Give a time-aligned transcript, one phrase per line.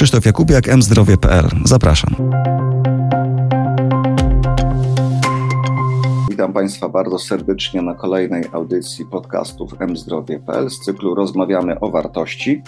[0.00, 1.48] Krzysztof Jakubiak, mzdrowie.pl.
[1.64, 2.16] Zapraszam.
[6.50, 12.62] Witam Państwa bardzo serdecznie na kolejnej audycji podcastów mzdrowie.pl z cyklu Rozmawiamy o wartości.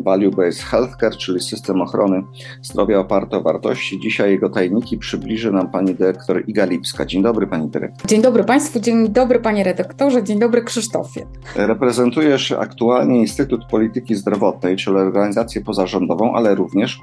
[0.00, 2.22] Value-Based Healthcare, czyli system ochrony
[2.62, 4.00] zdrowia oparty o wartości.
[4.00, 7.06] Dzisiaj jego tajniki przybliży nam pani dyrektor Iga Lipska.
[7.06, 8.06] Dzień dobry pani dyrektor.
[8.06, 11.26] Dzień dobry Państwu, dzień dobry panie redaktorze, dzień dobry Krzysztofie.
[11.56, 17.00] Reprezentujesz aktualnie Instytut Polityki Zdrowotnej, czyli organizację pozarządową, ale również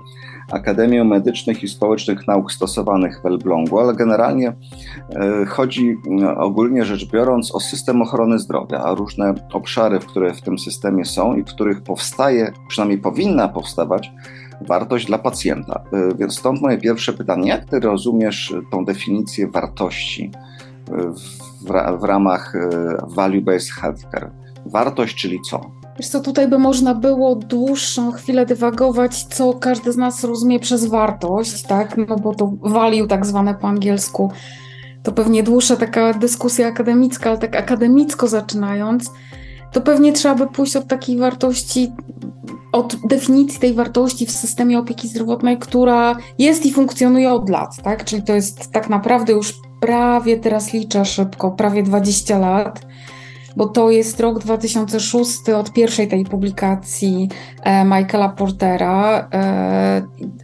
[0.52, 4.54] Akademię Medycznych i Społecznych Nauk Stosowanych w Elblągu, ale generalnie
[5.10, 5.98] e, chodzi
[6.38, 11.36] ogólnie rzecz biorąc o system ochrony zdrowia, a różne obszary, które w tym systemie są
[11.36, 14.12] i w których powstaje, przynajmniej powinna powstawać,
[14.68, 15.84] wartość dla pacjenta.
[15.94, 20.32] Y, więc stąd moje pierwsze pytanie: jak ty rozumiesz tą definicję wartości
[20.88, 22.54] w, w ramach
[23.16, 24.32] value-based healthcare?
[24.66, 25.83] Wartość, czyli co?
[26.00, 30.86] Wiesz co, tutaj by można było dłuższą chwilę dywagować, co każdy z nas rozumie przez
[30.86, 31.98] wartość, tak?
[32.10, 34.32] No bo to value tak zwane po angielsku
[35.04, 39.12] to pewnie dłuższa taka dyskusja akademicka, ale tak akademicko zaczynając,
[39.72, 41.92] to pewnie trzeba by pójść od takiej wartości,
[42.72, 48.06] od definicji tej wartości w systemie opieki zdrowotnej, która jest i funkcjonuje od lat, tak?
[48.06, 52.82] Czyli to jest tak naprawdę już prawie, teraz liczę szybko, prawie 20 lat
[53.56, 57.30] bo to jest rok 2006 od pierwszej tej publikacji
[57.64, 60.02] e, Michaela Portera, e,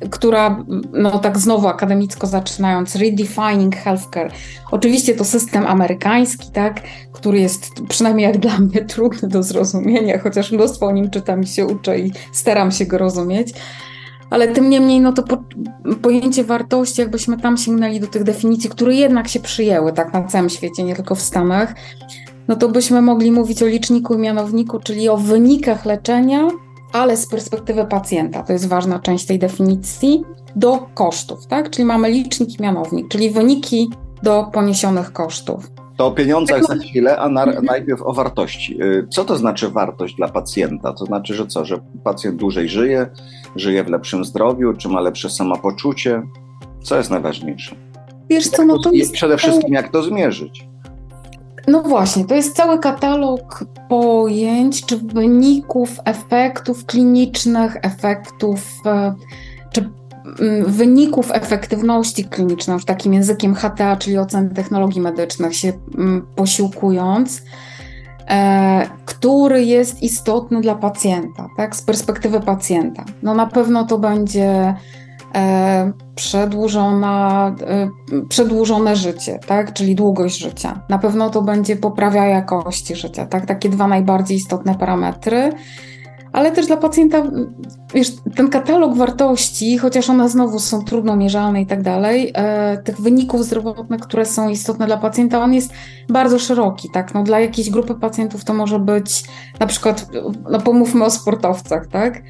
[0.09, 4.31] która, no tak znowu akademicko zaczynając, Redefining Healthcare.
[4.71, 6.81] Oczywiście to system amerykański, tak,
[7.13, 11.47] który jest przynajmniej jak dla mnie trudny do zrozumienia, chociaż mnóstwo o nim czytam i
[11.47, 13.53] się uczę i staram się go rozumieć.
[14.29, 15.43] Ale tym niemniej, no to po,
[16.01, 20.49] pojęcie wartości, jakbyśmy tam sięgnęli do tych definicji, które jednak się przyjęły tak na całym
[20.49, 21.75] świecie, nie tylko w Stanach,
[22.49, 26.47] no to byśmy mogli mówić o liczniku i mianowniku, czyli o wynikach leczenia,
[26.93, 30.23] ale z perspektywy pacjenta, to jest ważna część tej definicji,
[30.55, 31.69] do kosztów, tak?
[31.69, 33.89] Czyli mamy licznik i mianownik, czyli wyniki
[34.23, 35.71] do poniesionych kosztów.
[35.97, 38.83] To o pieniądzach za chwilę, a na, najpierw o wartości.
[38.83, 40.93] Y, co to znaczy wartość dla pacjenta?
[40.93, 43.09] To znaczy, że co, że pacjent dłużej żyje,
[43.55, 46.21] żyje w lepszym zdrowiu, czy ma lepsze samopoczucie?
[46.83, 47.75] Co jest najważniejsze?
[48.29, 49.13] Wiesz co, no to jest...
[49.13, 50.68] Przede wszystkim jak to zmierzyć?
[51.69, 59.15] No właśnie, to jest cały katalog pojęć czy wyników, efektów klinicznych, efektów e,
[59.71, 59.89] czy
[60.39, 67.41] mm, wyników efektywności klinicznej, już takim językiem HTA, czyli ocen technologii medycznych się mm, posiłkując,
[68.29, 73.05] e, który jest istotny dla pacjenta, tak, z perspektywy pacjenta.
[73.23, 74.75] No na pewno to będzie
[75.35, 77.89] E, przedłużona, e,
[78.29, 79.73] przedłużone życie, tak?
[79.73, 80.81] czyli długość życia.
[80.89, 83.45] Na pewno to będzie poprawia jakości życia, tak?
[83.45, 85.51] takie dwa najbardziej istotne parametry.
[86.33, 87.23] Ale też dla pacjenta,
[87.93, 93.01] wiesz, ten katalog wartości, chociaż one znowu są trudno mierzalne i tak dalej, e, tych
[93.01, 95.73] wyników zdrowotnych, które są istotne dla pacjenta, on jest
[96.09, 97.13] bardzo szeroki, tak?
[97.13, 99.23] No, dla jakiejś grupy pacjentów to może być
[99.59, 100.09] na przykład,
[100.51, 102.21] no pomówmy o sportowcach, tak?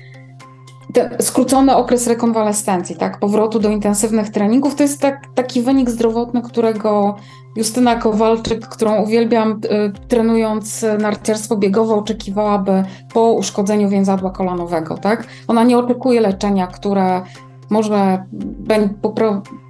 [1.21, 7.15] Skrócony okres rekonwalescencji, tak, powrotu do intensywnych treningów, to jest tak, taki wynik zdrowotny, którego
[7.55, 12.83] Justyna Kowalczyk, którą uwielbiam, y, trenując narciarstwo biegowe, oczekiwałaby
[13.13, 15.27] po uszkodzeniu więzadła kolanowego, tak?
[15.47, 17.21] Ona nie oczekuje leczenia, które
[17.69, 18.25] może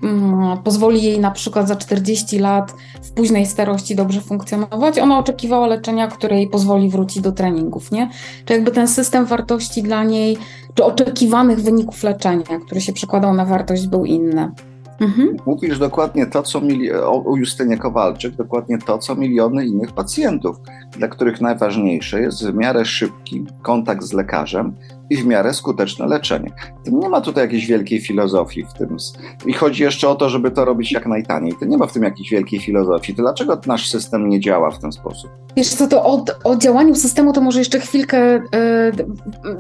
[0.04, 5.00] mm, pozwoli jej na przykład za 40 lat w późnej starości dobrze funkcjonować.
[5.00, 8.10] Ona oczekiwała leczenia, które jej pozwoli wrócić do treningów, nie?
[8.46, 10.38] Czy jakby ten system wartości dla niej,
[10.74, 14.52] czy oczekiwanych wyników leczenia, który się przekładał na wartość, był inny.
[15.00, 15.38] Mhm.
[15.46, 20.58] Mówisz dokładnie to, co mili- o Justynie Kowalczyk, dokładnie to, co miliony innych pacjentów,
[20.98, 24.76] dla których najważniejsze jest w miarę szybki kontakt z lekarzem
[25.10, 26.52] i w miarę skuteczne leczenie.
[26.92, 28.98] Nie ma tutaj jakiejś wielkiej filozofii w tym.
[29.46, 31.54] I chodzi jeszcze o to, żeby to robić jak najtaniej.
[31.60, 33.16] To nie ma w tym jakiejś wielkiej filozofii.
[33.16, 35.32] To dlaczego nasz system nie działa w ten sposób?
[35.58, 38.44] Wiesz co, to o, o działaniu systemu to może jeszcze chwilkę, yy,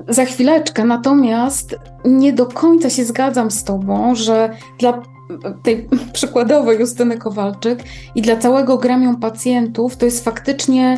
[0.07, 1.75] za chwileczkę, natomiast
[2.06, 4.50] nie do końca się zgadzam z tobą, że
[4.80, 5.01] dla
[5.63, 7.84] tej przykładowej Justyny Kowalczyk
[8.16, 10.98] i dla całego gremium pacjentów to jest faktycznie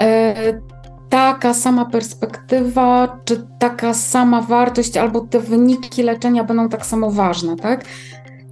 [0.00, 0.60] e,
[1.10, 7.56] taka sama perspektywa, czy taka sama wartość, albo te wyniki leczenia będą tak samo ważne,
[7.56, 7.84] tak?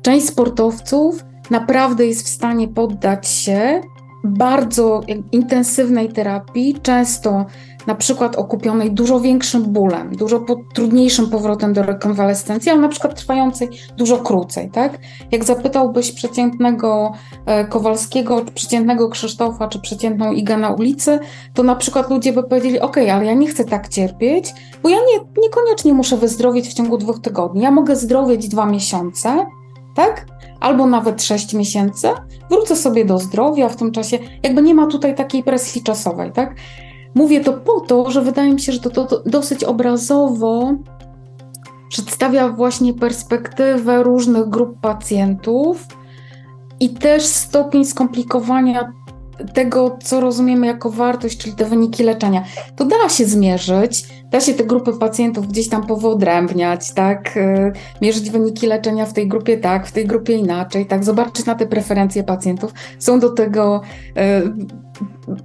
[0.03, 3.81] Część sportowców naprawdę jest w stanie poddać się
[4.25, 5.01] bardzo
[5.33, 7.47] intensywnej terapii, często
[7.87, 10.45] na przykład okupionej dużo większym bólem, dużo
[10.75, 14.99] trudniejszym powrotem do rekonwalescencji, ale na przykład trwającej dużo krócej, tak?
[15.31, 17.13] Jak zapytałbyś przeciętnego
[17.47, 21.19] e, Kowalskiego, przeciętnego Krzysztofa, czy przeciętną Igę na ulicy,
[21.55, 24.97] to na przykład ludzie by powiedzieli, ok, ale ja nie chcę tak cierpieć, bo ja
[24.97, 29.47] nie, niekoniecznie muszę wyzdrowieć w ciągu dwóch tygodni, ja mogę zdrowieć dwa miesiące,
[29.95, 30.27] tak?
[30.61, 32.09] Albo nawet sześć miesięcy,
[32.51, 36.55] wrócę sobie do zdrowia w tym czasie, jakby nie ma tutaj takiej presji czasowej, tak?
[37.19, 40.75] Mówię to po to, że wydaje mi się, że to, to, dosyć obrazowo
[41.89, 45.87] przedstawia właśnie perspektywę różnych grup pacjentów
[46.81, 48.93] i też stopień skomplikowania
[49.55, 52.45] tego, co rozumiemy jako wartość, czyli te wyniki leczenia.
[52.77, 57.37] To da się zmierzyć, da się te grupy pacjentów gdzieś tam powyodrębniać, tak?
[57.37, 57.73] Y,
[58.03, 61.05] mierzyć wyniki leczenia w tej grupie tak, w tej grupie inaczej, tak?
[61.05, 62.73] Zobaczyć na te preferencje pacjentów.
[62.99, 64.88] Są do tego y,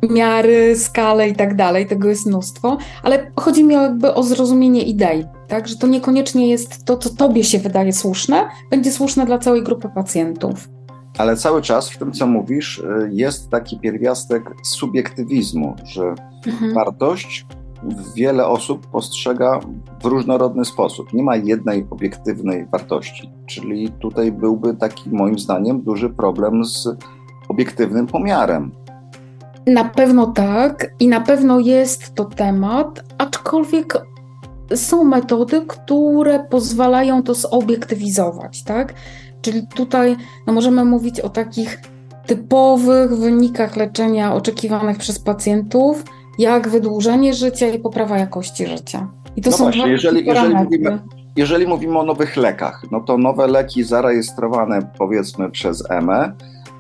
[0.09, 5.25] miary, skale i tak dalej, tego jest mnóstwo, ale chodzi mi jakby o zrozumienie idei,
[5.47, 5.67] tak?
[5.67, 9.89] Że to niekoniecznie jest to, co tobie się wydaje słuszne, będzie słuszne dla całej grupy
[9.89, 10.69] pacjentów.
[11.17, 16.15] Ale cały czas w tym, co mówisz, y, jest taki pierwiastek subiektywizmu, że
[16.47, 16.73] mhm.
[16.73, 17.45] wartość
[18.15, 19.59] wiele osób postrzega
[20.01, 21.13] w różnorodny sposób.
[21.13, 23.29] Nie ma jednej obiektywnej wartości.
[23.45, 26.87] Czyli tutaj byłby taki, moim zdaniem, duży problem z
[27.49, 28.71] obiektywnym pomiarem.
[29.67, 33.97] Na pewno tak i na pewno jest to temat, aczkolwiek
[34.75, 38.93] są metody, które pozwalają to zobiektywizować, tak?
[39.41, 40.15] Czyli tutaj
[40.47, 41.81] no, możemy mówić o takich
[42.25, 46.03] typowych wynikach leczenia oczekiwanych przez pacjentów,
[46.39, 49.07] jak wydłużenie życia i poprawa jakości życia.
[49.35, 50.99] I to no są właśnie, jeżeli, jeżeli, mówimy,
[51.35, 56.33] jeżeli mówimy o nowych lekach, no to nowe leki zarejestrowane powiedzmy przez EME,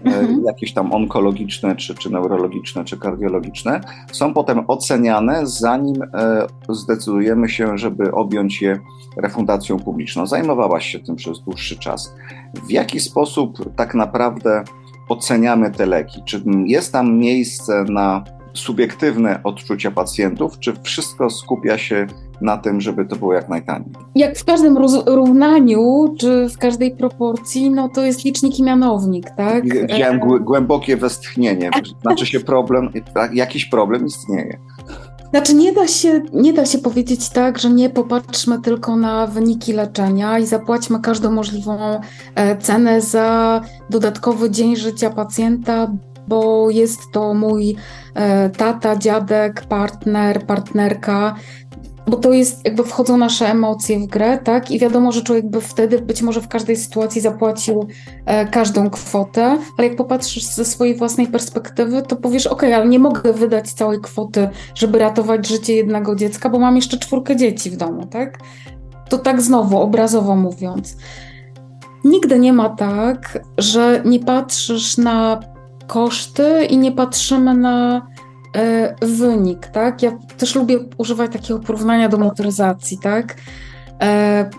[0.05, 0.43] mhm.
[0.45, 7.77] jakieś tam onkologiczne, czy, czy neurologiczne, czy kardiologiczne, są potem oceniane, zanim e, zdecydujemy się,
[7.77, 8.79] żeby objąć je
[9.17, 10.27] refundacją publiczną.
[10.27, 12.13] Zajmowałaś się tym przez dłuższy czas.
[12.67, 14.63] W jaki sposób tak naprawdę
[15.09, 16.21] oceniamy te leki?
[16.25, 18.23] Czy jest tam miejsce na
[18.53, 22.07] subiektywne odczucia pacjentów, czy wszystko skupia się
[22.41, 23.89] na tym, żeby to było jak najtaniej?
[24.15, 29.63] Jak w każdym równaniu, czy w każdej proporcji, no to jest licznik i mianownik, tak?
[29.65, 31.69] Wziąłem głębokie westchnienie.
[32.01, 32.89] Znaczy się problem,
[33.33, 34.57] jakiś problem istnieje.
[35.33, 39.73] Znaczy nie da, się, nie da się powiedzieć tak, że nie popatrzmy tylko na wyniki
[39.73, 41.99] leczenia i zapłaćmy każdą możliwą
[42.35, 45.87] e, cenę za dodatkowy dzień życia pacjenta,
[46.27, 47.75] bo jest to mój
[48.15, 51.35] e, tata, dziadek, partner, partnerka,
[52.07, 54.71] bo to jest, jakby wchodzą nasze emocje w grę, tak?
[54.71, 57.87] I wiadomo, że człowiek by wtedy być może w każdej sytuacji zapłacił
[58.25, 62.99] e, każdą kwotę, ale jak popatrzysz ze swojej własnej perspektywy, to powiesz, ok, ale nie
[62.99, 67.77] mogę wydać całej kwoty, żeby ratować życie jednego dziecka, bo mam jeszcze czwórkę dzieci w
[67.77, 68.37] domu, tak?
[69.09, 70.97] To tak znowu, obrazowo mówiąc.
[72.03, 75.39] Nigdy nie ma tak, że nie patrzysz na
[75.87, 78.07] koszty i nie patrzymy na
[79.01, 80.01] wynik, tak?
[80.03, 83.35] Ja też lubię używać takiego porównania do motoryzacji, tak?
[84.01, 84.49] E,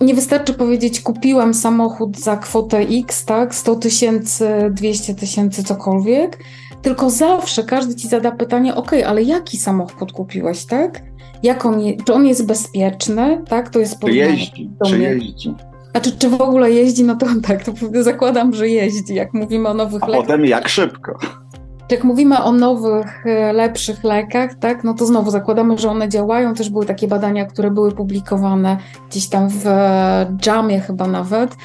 [0.00, 3.54] nie wystarczy powiedzieć, kupiłem samochód za kwotę X, tak?
[3.54, 6.38] 100 tysięcy, 200 tysięcy, cokolwiek,
[6.82, 11.02] tylko zawsze każdy ci zada pytanie, ok, ale jaki samochód kupiłeś, tak?
[11.42, 13.70] Jak on je, czy on jest bezpieczny, tak?
[13.70, 15.54] To jest Czy jeździ, czy jeździ.
[15.90, 17.72] Znaczy, czy w ogóle jeździ, no to tak, to
[18.02, 20.26] zakładam, że jeździ, jak mówimy o nowych A lekach.
[20.26, 21.18] potem jak szybko.
[21.90, 26.54] Jak mówimy o nowych, e, lepszych lekach, tak, no to znowu zakładamy, że one działają.
[26.54, 28.76] Też były takie badania, które były publikowane
[29.10, 29.64] gdzieś tam w
[30.46, 31.56] Jamie chyba nawet,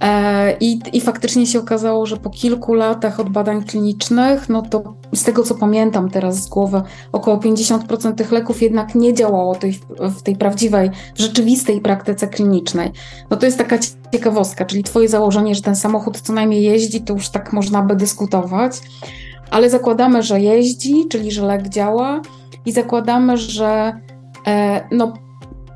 [0.00, 4.94] E, I, I faktycznie się okazało, że po kilku latach od badań klinicznych, no to
[5.14, 6.82] z tego co pamiętam teraz z głowy,
[7.12, 12.92] około 50% tych leków jednak nie działało tej, w tej prawdziwej, w rzeczywistej praktyce klinicznej.
[13.30, 13.78] No to jest taka
[14.12, 17.96] ciekawostka, czyli Twoje założenie, że ten samochód co najmniej jeździ, to już tak można by
[17.96, 18.72] dyskutować,
[19.50, 22.22] ale zakładamy, że jeździ, czyli że lek działa
[22.66, 24.00] i zakładamy, że
[24.46, 25.12] e, no,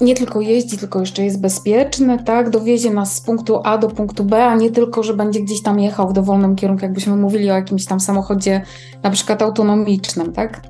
[0.01, 2.51] nie tylko jeździ, tylko jeszcze jest bezpieczny, tak?
[2.51, 5.81] Dowiezie nas z punktu A do punktu B, a nie tylko, że będzie gdzieś tam
[5.81, 8.63] jechał w dowolnym kierunku, jakbyśmy mówili o jakimś tam samochodzie
[9.03, 10.61] na przykład autonomicznym, tak?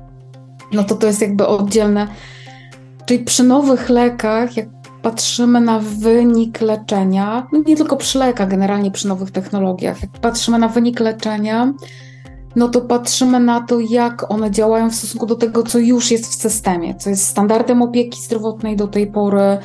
[0.71, 2.07] No to to jest jakby oddzielne.
[3.05, 4.67] Czyli przy nowych lekach, jak
[5.01, 10.59] patrzymy na wynik leczenia, no nie tylko przy lekach, generalnie przy nowych technologiach, jak patrzymy
[10.59, 11.73] na wynik leczenia,
[12.55, 16.27] no to patrzymy na to, jak one działają w stosunku do tego, co już jest
[16.27, 19.57] w systemie, co jest standardem opieki zdrowotnej do tej pory,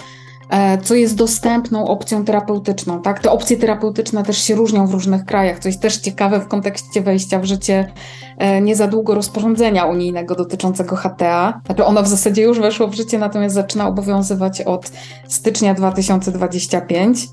[0.51, 3.03] e, co jest dostępną opcją terapeutyczną.
[3.03, 3.21] Tak?
[3.21, 7.03] Te opcje terapeutyczne też się różnią w różnych krajach, co jest też ciekawe w kontekście
[7.03, 7.93] wejścia w życie
[8.39, 11.61] e, nie za długo rozporządzenia unijnego dotyczącego HTA.
[11.67, 14.93] Znaczy ono w zasadzie już weszło w życie, natomiast zaczyna obowiązywać od
[15.29, 17.29] stycznia 2025.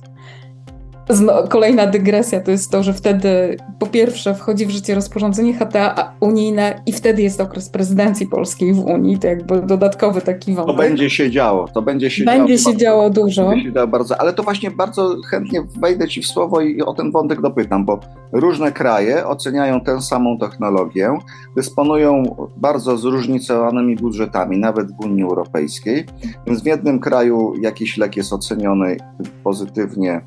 [1.50, 6.82] Kolejna dygresja to jest to, że wtedy po pierwsze wchodzi w życie rozporządzenie HTA unijne
[6.86, 10.76] i wtedy jest okres prezydencji polskiej w Unii, to jakby dodatkowy taki wątek.
[10.76, 12.74] To będzie się działo, to będzie się będzie działo.
[12.74, 13.50] się działo dużo.
[13.50, 16.94] Będzie się działo bardzo, ale to właśnie bardzo chętnie wejdę Ci w słowo i o
[16.94, 18.00] ten wątek dopytam, bo
[18.32, 21.18] różne kraje oceniają tę samą technologię,
[21.56, 26.06] dysponują bardzo zróżnicowanymi budżetami, nawet w Unii Europejskiej,
[26.48, 28.98] więc w jednym kraju jakiś lek jest oceniony
[29.44, 30.22] pozytywnie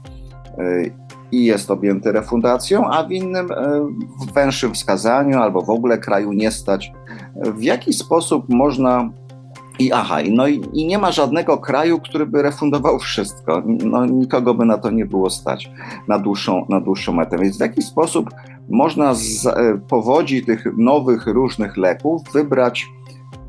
[1.33, 3.81] i jest objęty refundacją, a w innym e,
[4.21, 6.93] w węższym wskazaniu albo w ogóle kraju nie stać.
[7.37, 9.11] W jaki sposób można
[9.79, 13.62] i aha, no i, i, nie ma żadnego kraju, który by refundował wszystko.
[13.67, 15.71] No, nikogo by na to nie było stać
[16.09, 17.38] na dłuższą, na dłuższą metę.
[17.38, 18.31] Więc w jaki sposób
[18.69, 22.87] można z e, powodzi tych nowych, różnych leków wybrać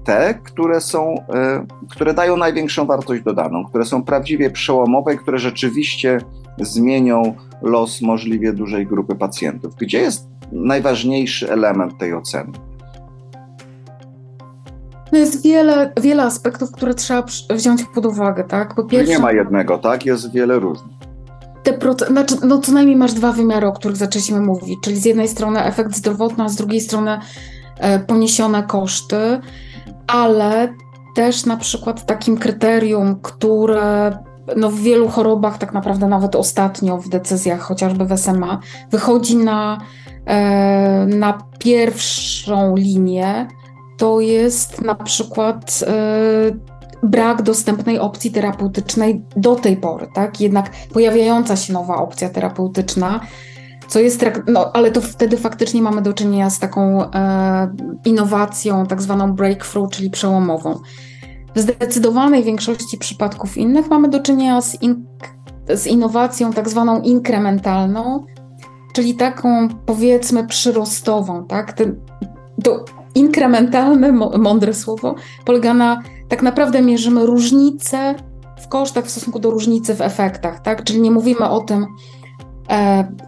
[0.03, 6.21] te, które są, e, które dają największą wartość dodaną, które są prawdziwie przełomowe, które rzeczywiście
[6.57, 9.75] zmienią los możliwie dużej grupy pacjentów.
[9.75, 12.51] Gdzie jest najważniejszy element tej oceny?
[15.11, 18.75] No jest wiele, wiele aspektów, które trzeba wziąć pod uwagę, tak?
[18.75, 20.05] Po pierwsze, nie ma jednego, tak?
[20.05, 20.95] Jest wiele różnych.
[21.63, 25.05] Te proce- znaczy, no co najmniej masz dwa wymiary, o których zaczęliśmy mówić, czyli z
[25.05, 27.19] jednej strony efekt zdrowotny, a z drugiej strony
[27.77, 29.39] e, poniesione koszty,
[30.07, 30.73] ale
[31.15, 34.17] też na przykład takim kryterium, które
[34.57, 38.59] no w wielu chorobach, tak naprawdę nawet ostatnio w decyzjach, chociażby w SMA,
[38.91, 39.81] wychodzi na,
[40.25, 43.47] e, na pierwszą linię,
[43.97, 46.51] to jest na przykład e,
[47.03, 50.41] brak dostępnej opcji terapeutycznej do tej pory, tak?
[50.41, 53.19] Jednak pojawiająca się nowa opcja terapeutyczna,
[53.91, 57.73] co jest, no ale to wtedy faktycznie mamy do czynienia z taką e,
[58.05, 60.79] innowacją, tak zwaną breakthrough, czyli przełomową.
[61.55, 65.05] W zdecydowanej większości przypadków innych mamy do czynienia z, in,
[65.75, 68.25] z innowacją tak zwaną inkrementalną,
[68.93, 71.45] czyli taką powiedzmy przyrostową.
[71.47, 71.73] Tak?
[71.73, 71.99] Ten,
[72.63, 78.15] to inkrementalne, mądre słowo, polega na tak naprawdę mierzymy różnice
[78.61, 80.61] w kosztach w stosunku do różnicy w efektach.
[80.61, 80.83] Tak?
[80.83, 81.87] Czyli nie mówimy o tym,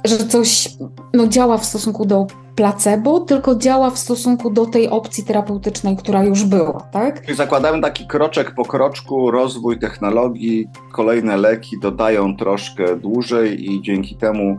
[0.06, 0.70] że coś
[1.14, 6.24] no, działa w stosunku do placebo, tylko działa w stosunku do tej opcji terapeutycznej, która
[6.24, 7.22] już była, tak?
[7.22, 14.16] Czyli zakładamy taki kroczek po kroczku, rozwój technologii, kolejne leki dodają troszkę dłużej i dzięki
[14.16, 14.58] temu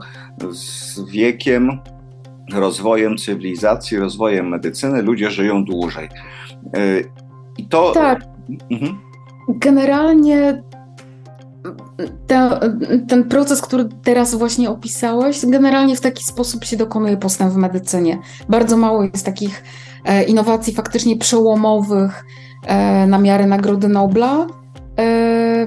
[0.50, 1.78] z wiekiem,
[2.52, 6.08] rozwojem cywilizacji, rozwojem medycyny ludzie żyją dłużej.
[6.76, 7.10] Y,
[7.58, 7.92] I to...
[7.92, 8.20] Tak.
[8.70, 8.98] Mhm.
[9.48, 10.62] Generalnie
[13.08, 18.18] ten proces, który teraz właśnie opisałeś, generalnie w taki sposób się dokonuje postęp w medycynie.
[18.48, 19.62] Bardzo mało jest takich
[20.04, 22.24] e, innowacji faktycznie przełomowych
[22.66, 24.46] e, na miarę Nagrody Nobla.
[24.98, 25.66] E,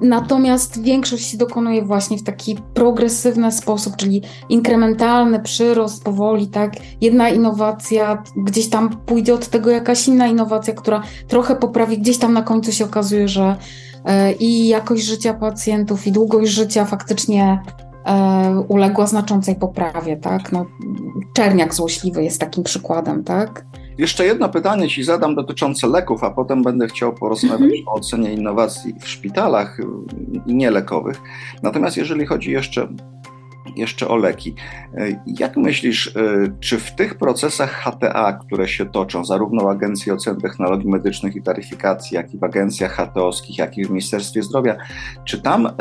[0.00, 6.72] natomiast większość się dokonuje właśnie w taki progresywny sposób, czyli inkrementalny przyrost powoli, tak?
[7.00, 12.32] Jedna innowacja, gdzieś tam pójdzie od tego jakaś inna innowacja, która trochę poprawi, gdzieś tam
[12.32, 13.56] na końcu się okazuje, że
[14.40, 17.62] i jakość życia pacjentów i długość życia faktycznie
[18.04, 20.52] e, uległa znaczącej poprawie, tak?
[20.52, 20.66] No,
[21.34, 23.64] czerniak złośliwy jest takim przykładem, tak?
[23.98, 27.88] Jeszcze jedno pytanie Ci zadam dotyczące leków, a potem będę chciał porozmawiać mhm.
[27.88, 29.78] o ocenie innowacji w szpitalach
[30.46, 31.20] i nielekowych.
[31.62, 32.88] Natomiast jeżeli chodzi jeszcze
[33.76, 34.54] jeszcze o leki.
[34.94, 36.20] E, jak myślisz, e,
[36.60, 41.42] czy w tych procesach HTA, które się toczą, zarówno w Agencji Ocen Technologii Medycznych i
[41.42, 44.76] Taryfikacji, jak i w agencjach HTO-skich, jak i w Ministerstwie Zdrowia,
[45.24, 45.72] czy tam e,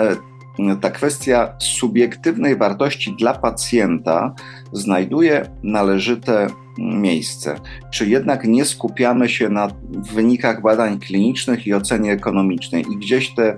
[0.82, 4.36] ta kwestia subiektywnej wartości dla pacjenta
[4.72, 6.48] znajduje należyte
[6.78, 7.56] miejsce?
[7.92, 9.68] Czy jednak nie skupiamy się na
[10.14, 13.58] wynikach badań klinicznych i ocenie ekonomicznej i gdzieś te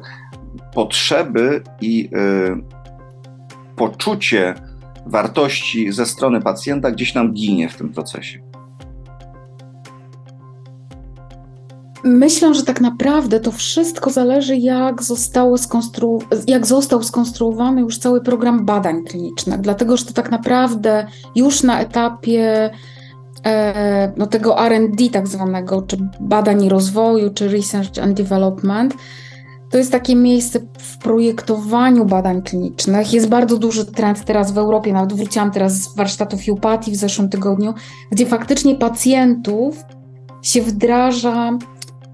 [0.73, 2.09] potrzeby i
[3.87, 4.53] poczucie
[5.05, 8.39] wartości ze strony pacjenta gdzieś nam ginie w tym procesie.
[12.03, 16.19] Myślę, że tak naprawdę to wszystko zależy, jak, zostało skonstru...
[16.47, 21.81] jak został skonstruowany już cały program badań klinicznych, dlatego że to tak naprawdę już na
[21.81, 22.71] etapie
[23.45, 28.95] e, no, tego RD, tak zwanego, czy badań i rozwoju, czy research and development,
[29.73, 33.13] to jest takie miejsce w projektowaniu badań klinicznych.
[33.13, 37.29] Jest bardzo duży trend teraz w Europie, nawet wróciłam teraz z warsztatów Jupatii w zeszłym
[37.29, 37.73] tygodniu,
[38.11, 39.83] gdzie faktycznie pacjentów
[40.41, 41.57] się wdraża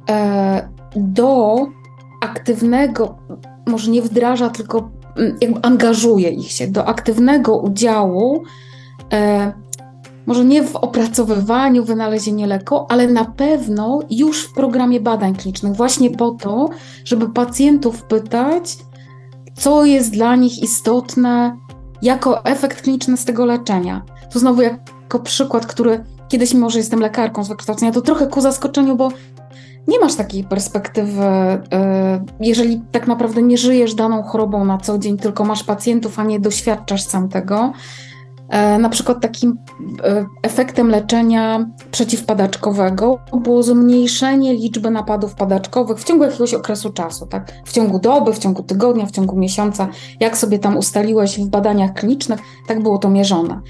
[0.10, 1.66] e, do
[2.22, 3.18] aktywnego,
[3.68, 8.44] może nie wdraża, tylko mm, jakby angażuje ich się do aktywnego udziału,
[9.14, 9.54] e,
[10.30, 16.10] może nie w opracowywaniu, wynalezieniu leku, ale na pewno już w programie badań klinicznych, właśnie
[16.10, 16.70] po to,
[17.06, 18.78] żeby pacjentów pytać,
[19.56, 21.58] co jest dla nich istotne
[22.02, 24.02] jako efekt kliniczny z tego leczenia.
[24.34, 28.42] Tu znowu jako przykład, który kiedyś, mimo że jestem lekarką z wykształcenia, to trochę ku
[28.42, 29.10] zaskoczeniu, bo
[29.88, 31.60] nie masz takiej perspektywy, y,
[32.40, 36.40] jeżeli tak naprawdę nie żyjesz daną chorobą na co dzień, tylko masz pacjentów, a nie
[36.40, 37.74] doświadczasz sam tego.
[38.50, 39.58] E, na przykład takim
[40.04, 47.52] e, efektem leczenia przeciwpadaczkowego było zmniejszenie liczby napadów padaczkowych w ciągu jakiegoś okresu czasu, tak?
[47.66, 49.88] W ciągu doby, w ciągu tygodnia, w ciągu miesiąca.
[50.20, 53.62] Jak sobie tam ustaliłeś w badaniach klinicznych, tak było to mierzone.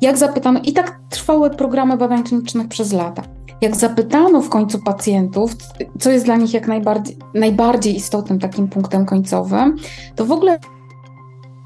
[0.00, 3.22] Jak zapytano, i tak trwały programy badań klinicznych przez lata.
[3.60, 5.56] Jak zapytano w końcu pacjentów,
[5.98, 9.76] co jest dla nich jak najbardziej, najbardziej istotnym takim punktem końcowym,
[10.16, 10.58] to w ogóle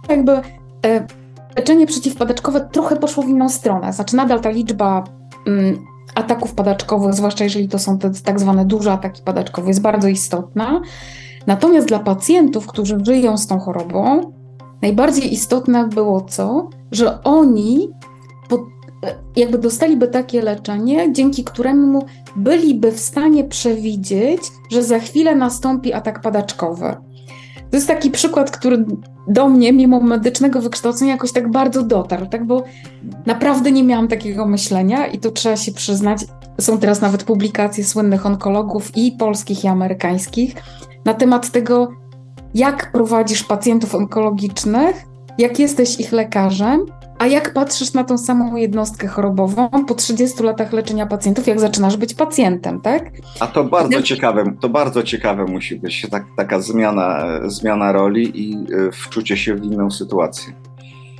[0.09, 1.07] jakby e,
[1.59, 3.93] leczenie przeciwpadaczkowe trochę poszło w inną stronę.
[3.93, 5.05] Znaczy nadal ta liczba
[5.47, 5.79] mm,
[6.15, 10.81] ataków padaczkowych, zwłaszcza jeżeli to są te tak zwane duże ataki padaczkowe, jest bardzo istotna.
[11.47, 14.33] Natomiast dla pacjentów, którzy żyją z tą chorobą,
[14.83, 16.69] najbardziej istotne było co?
[16.93, 17.89] Że oni
[19.37, 26.21] jakby dostaliby takie leczenie, dzięki któremu byliby w stanie przewidzieć, że za chwilę nastąpi atak
[26.23, 26.97] padaczkowy.
[27.71, 28.85] To jest taki przykład, który
[29.29, 32.47] do mnie, mimo medycznego wykształcenia, jakoś tak bardzo dotarł, tak?
[32.47, 32.65] Bo
[33.27, 36.25] naprawdę nie miałam takiego myślenia i to trzeba się przyznać.
[36.61, 40.55] Są teraz nawet publikacje słynnych onkologów i polskich, i amerykańskich
[41.05, 41.89] na temat tego,
[42.55, 45.05] jak prowadzisz pacjentów onkologicznych,
[45.39, 46.87] jak jesteś ich lekarzem,
[47.19, 51.97] a jak patrzysz na tą samą jednostkę chorobową po 30 latach leczenia pacjentów, jak zaczynasz
[51.97, 53.11] być pacjentem, tak?
[53.41, 54.05] A to bardzo jak...
[54.05, 59.55] ciekawe, to bardzo ciekawe musi być tak, taka zmiana, zmiana roli i y, wczucie się
[59.55, 60.53] w inną sytuację.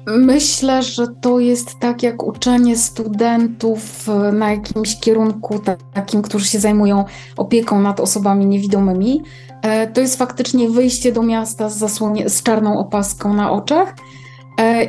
[0.07, 5.61] Myślę, że to jest tak jak uczenie studentów y, na jakimś kierunku
[5.95, 7.05] takim, którzy się zajmują
[7.37, 9.23] opieką nad osobami niewidomymi.
[9.63, 14.08] E, to jest faktycznie wyjście do miasta z, zasłonie, z czarną opaską na oczach E,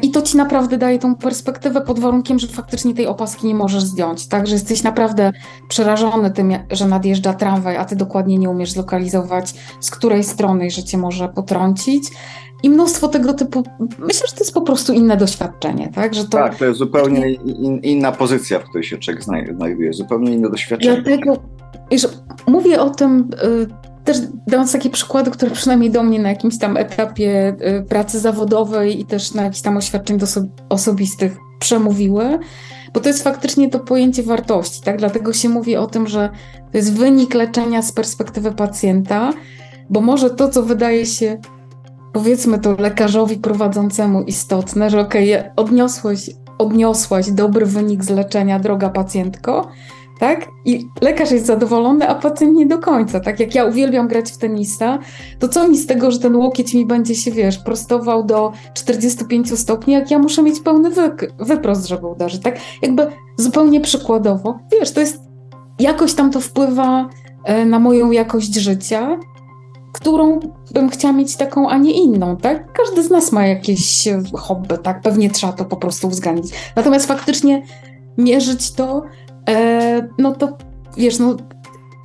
[0.02, 3.84] I to ci naprawdę daje tą perspektywę pod warunkiem, że faktycznie tej opaski nie możesz
[3.84, 4.28] zdjąć.
[4.28, 5.32] Tak, że jesteś naprawdę
[5.68, 10.84] przerażony tym, że nadjeżdża tramwaj, a ty dokładnie nie umiesz zlokalizować, z której strony że
[10.84, 12.04] cię może potrącić.
[12.64, 13.64] I mnóstwo tego typu.
[13.80, 16.14] Myślę, że to jest po prostu inne doświadczenie, tak?
[16.14, 20.34] Że to, tak, to jest zupełnie in, inna pozycja, w której się człowiek znajduje, zupełnie
[20.34, 21.02] inne doświadczenie.
[21.02, 21.38] Dlatego,
[21.92, 22.08] że
[22.48, 26.78] mówię o tym y, też dając takie przykłady, które przynajmniej do mnie na jakimś tam
[26.78, 30.20] etapie y, pracy zawodowej i też na jakichś tam oświadczeń
[30.70, 32.40] osobistych przemówiły,
[32.94, 34.98] bo to jest faktycznie to pojęcie wartości, tak?
[34.98, 36.30] Dlatego się mówi o tym, że
[36.72, 39.34] to jest wynik leczenia z perspektywy pacjenta,
[39.90, 41.38] bo może to, co wydaje się
[42.14, 48.90] powiedzmy to lekarzowi prowadzącemu istotne, że okej, okay, odniosłeś, odniosłaś dobry wynik z leczenia, droga
[48.90, 49.72] pacjentko,
[50.20, 50.48] tak?
[50.66, 53.20] I lekarz jest zadowolony, a pacjent nie do końca.
[53.20, 55.00] Tak jak ja uwielbiam grać w tenisa,
[55.40, 59.60] to co mi z tego, że ten łokieć mi będzie się, wiesz, prostował do 45
[59.60, 62.58] stopni, jak ja muszę mieć pełny wy wyprost, żeby uderzyć, tak?
[62.82, 65.20] Jakby zupełnie przykładowo, wiesz, to jest,
[65.80, 67.10] jakoś tam to wpływa
[67.44, 69.20] e, na moją jakość życia,
[69.94, 70.40] którą
[70.72, 72.74] bym chciała mieć taką, a nie inną, tak?
[72.74, 75.02] Każdy z nas ma jakieś hobby, tak?
[75.02, 76.54] Pewnie trzeba to po prostu uwzględnić.
[76.76, 77.64] Natomiast faktycznie
[78.18, 79.04] mierzyć to
[80.18, 80.58] no to
[80.98, 81.36] wiesz, no,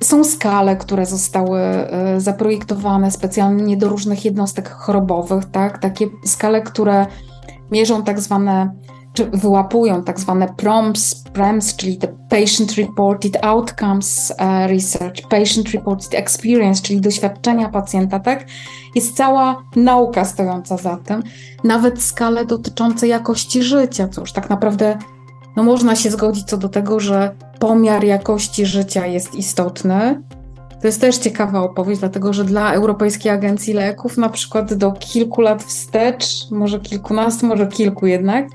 [0.03, 5.77] są skale, które zostały e, zaprojektowane specjalnie do różnych jednostek chorobowych, tak?
[5.77, 7.05] Takie skale, które
[7.71, 8.73] mierzą tak zwane,
[9.13, 16.13] czy wyłapują tak zwane PROMS, PREMS, czyli te Patient Reported Outcomes e, Research, Patient Reported
[16.13, 18.45] Experience, czyli doświadczenia pacjenta, tak?
[18.95, 21.23] Jest cała nauka stojąca za tym,
[21.63, 24.97] nawet skale dotyczące jakości życia, już tak naprawdę
[25.55, 30.21] no można się zgodzić co do tego, że pomiar jakości życia jest istotny.
[30.81, 35.41] To jest też ciekawa opowieść, dlatego że dla Europejskiej Agencji Leków, na przykład do kilku
[35.41, 38.47] lat wstecz, może kilkunastu, może kilku jednak,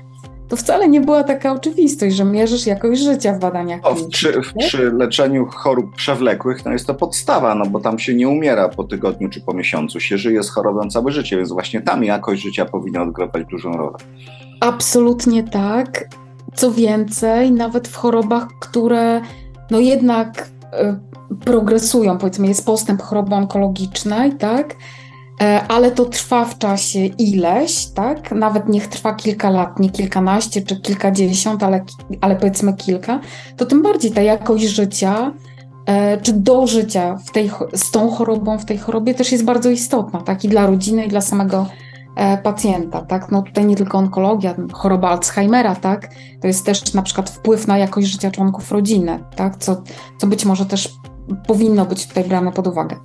[0.51, 4.91] to wcale nie była taka oczywistość, że mierzysz jakość życia w badaniach o, przy, przy,
[4.91, 9.29] leczeniu chorób przewlekłych no jest to podstawa, no bo tam się nie umiera po tygodniu
[9.29, 13.01] czy po miesiącu, się żyje z chorobą całe życie, więc właśnie tam jakość życia powinna
[13.01, 13.97] odgrywać dużą rolę.
[14.59, 16.09] Absolutnie tak.
[16.55, 19.21] Co więcej, nawet w chorobach, które
[19.71, 24.75] no jednak y, progresują, powiedzmy, jest postęp choroby onkologicznej, tak?
[25.41, 28.31] E, ale to trwa w czasie ileś, tak?
[28.31, 31.85] Nawet niech trwa kilka lat, nie kilkanaście czy kilkadziesiąt, ale,
[32.21, 33.19] ale powiedzmy kilka,
[33.57, 35.33] to tym bardziej ta jakość życia
[36.21, 40.21] czy do życia w tej, z tą chorobą, w tej chorobie też jest bardzo istotna,
[40.21, 40.43] tak?
[40.43, 41.65] I dla rodziny, i dla samego
[42.43, 43.31] pacjenta, tak?
[43.31, 46.09] No tutaj nie tylko onkologia, choroba Alzheimera, tak?
[46.41, 49.57] To jest też na przykład wpływ na jakość życia członków rodziny, tak?
[49.57, 49.81] Co,
[50.17, 50.89] co być może też
[51.47, 52.95] powinno być tutaj brane pod uwagę.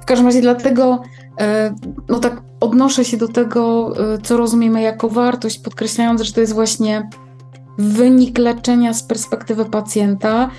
[0.00, 1.02] W każdym razie dlatego
[1.40, 1.74] e,
[2.08, 6.54] no tak odnoszę się do tego, e, co rozumiemy jako wartość, podkreślając, że to jest
[6.54, 7.10] właśnie
[7.78, 10.50] wynik leczenia z perspektywy pacjenta.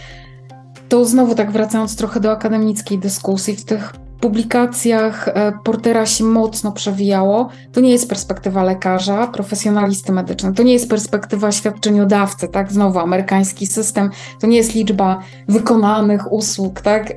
[0.89, 6.71] To znowu tak wracając trochę do akademickiej dyskusji, w tych publikacjach e, Portera się mocno
[6.71, 7.49] przewijało.
[7.73, 12.71] To nie jest perspektywa lekarza, profesjonalisty medycznego, to nie jest perspektywa świadczeniodawcy, tak?
[12.71, 17.13] Znowu amerykański system, to nie jest liczba wykonanych usług, tak?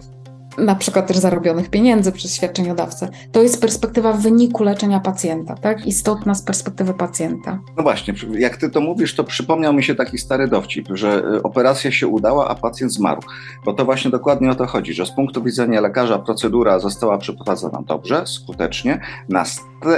[0.58, 3.08] Na przykład też zarobionych pieniędzy przez świadczeniodawcę.
[3.32, 5.86] To jest perspektywa wyniku leczenia pacjenta, tak?
[5.86, 7.58] Istotna z perspektywy pacjenta.
[7.76, 11.42] No właśnie, jak ty to mówisz, to przypomniał mi się taki stary dowcip, że y,
[11.42, 13.22] operacja się udała, a pacjent zmarł.
[13.64, 17.82] Bo to właśnie dokładnie o to chodzi, że z punktu widzenia lekarza procedura została przeprowadzona
[17.86, 19.00] dobrze, skutecznie,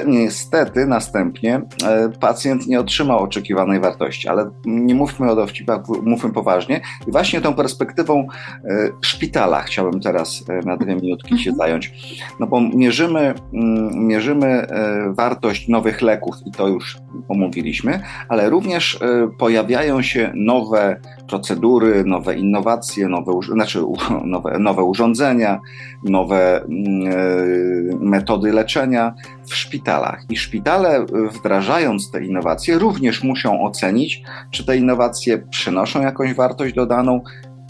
[0.07, 6.81] niestety następnie e, pacjent nie otrzymał oczekiwanej wartości, ale nie mówmy o dowcipach, mówmy poważnie.
[7.07, 8.27] I właśnie tą perspektywą
[8.65, 11.57] e, szpitala chciałbym teraz e, na dwie minutki się mhm.
[11.57, 11.92] zająć.
[12.40, 14.66] No bo mierzymy, mm, mierzymy
[15.09, 18.98] wartość nowych leków i to już omówiliśmy, ale również
[19.38, 23.85] pojawiają się nowe procedury, nowe innowacje, nowe, znaczy,
[24.24, 25.61] nowe, nowe urządzenia,
[26.05, 29.14] nowe mm, metody leczenia
[29.46, 30.24] w szpitalach.
[30.31, 37.20] I szpitale, wdrażając te innowacje, również muszą ocenić, czy te innowacje przynoszą jakąś wartość dodaną,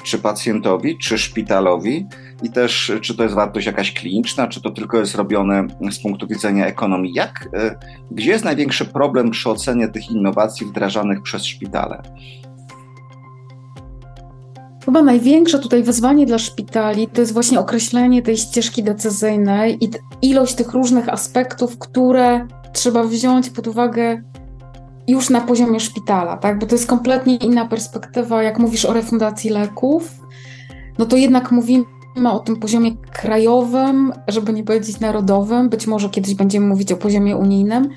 [0.03, 2.07] czy pacjentowi, czy szpitalowi,
[2.43, 6.27] i też czy to jest wartość jakaś kliniczna, czy to tylko jest robione z punktu
[6.27, 7.13] widzenia ekonomii.
[7.15, 7.79] Jak, e,
[8.11, 12.03] gdzie jest największy problem przy ocenie tych innowacji wdrażanych przez szpitale?
[14.85, 19.91] Chyba największe tutaj wyzwanie dla szpitali to jest właśnie określenie tej ścieżki decyzyjnej i
[20.23, 24.23] ilość tych różnych aspektów, które trzeba wziąć pod uwagę
[25.09, 26.59] już na poziomie szpitala, tak?
[26.59, 28.43] Bo to jest kompletnie inna perspektywa.
[28.43, 30.11] Jak mówisz o refundacji leków,
[30.99, 31.85] no to jednak mówimy
[32.33, 35.69] o tym poziomie krajowym, żeby nie powiedzieć narodowym.
[35.69, 37.89] Być może kiedyś będziemy mówić o poziomie unijnym.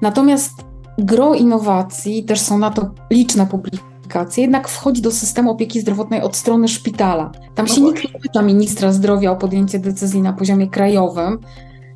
[0.00, 0.52] Natomiast
[0.98, 6.36] gro innowacji, też są na to liczne publikacje, jednak wchodzi do systemu opieki zdrowotnej od
[6.36, 7.32] strony szpitala.
[7.54, 8.02] Tam no się właśnie.
[8.02, 11.38] nikt nie pyta ministra zdrowia o podjęcie decyzji na poziomie krajowym.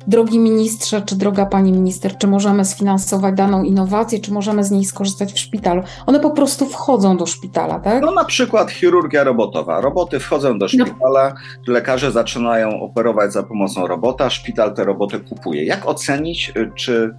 [0.07, 4.85] Drogi ministrze, czy droga pani minister, czy możemy sfinansować daną innowację, czy możemy z niej
[4.85, 5.83] skorzystać w szpitalu?
[6.05, 8.03] One po prostu wchodzą do szpitala, tak?
[8.03, 9.81] No na przykład chirurgia robotowa.
[9.81, 10.85] Roboty wchodzą do no.
[10.85, 11.33] szpitala,
[11.67, 11.73] no.
[11.73, 15.65] lekarze zaczynają operować za pomocą robota, szpital te roboty kupuje.
[15.65, 17.15] Jak ocenić, y, czy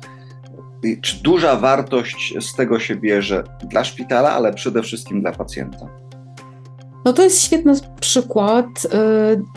[1.03, 6.10] czy duża wartość z tego się bierze dla szpitala, ale przede wszystkim dla pacjenta?
[7.05, 8.67] No to jest świetny przykład.